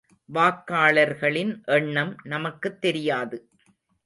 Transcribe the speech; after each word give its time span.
வாக்காளர்களின் 0.33 1.65
எண்ணம் 1.65 2.15
நமக்குத் 2.23 2.81
தெரியாது. 2.81 3.49